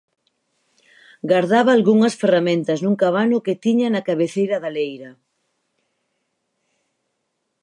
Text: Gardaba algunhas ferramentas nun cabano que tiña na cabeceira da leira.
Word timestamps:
Gardaba 1.31 1.71
algunhas 1.73 2.17
ferramentas 2.21 2.79
nun 2.81 2.95
cabano 3.03 3.43
que 3.45 3.59
tiña 3.63 3.87
na 3.91 4.05
cabeceira 4.07 4.55
da 4.63 4.73
leira. 4.75 5.11